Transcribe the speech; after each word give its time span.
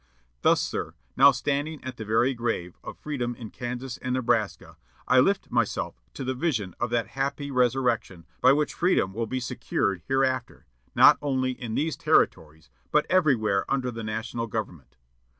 Thus, 0.41 0.59
sir, 0.61 0.95
now 1.15 1.29
standing 1.29 1.79
at 1.83 1.97
the 1.97 2.05
very 2.05 2.33
grave 2.33 2.75
of 2.83 2.97
freedom 2.97 3.35
in 3.35 3.51
Kansas 3.51 3.97
and 3.97 4.15
Nebraska, 4.15 4.77
I 5.07 5.19
lift 5.19 5.51
myself 5.51 6.01
to 6.15 6.23
the 6.23 6.33
vision 6.33 6.73
of 6.79 6.89
that 6.89 7.09
happy 7.09 7.51
resurrection 7.51 8.25
by 8.41 8.51
which 8.53 8.73
freedom 8.73 9.13
will 9.13 9.27
be 9.27 9.39
secured 9.39 10.01
hereafter, 10.07 10.65
not 10.95 11.19
only 11.21 11.51
in 11.51 11.75
these 11.75 11.95
Territories 11.95 12.71
but 12.91 13.05
everywhere 13.11 13.63
under 13.71 13.91
the 13.91 14.03
national 14.03 14.47
government. 14.47 14.97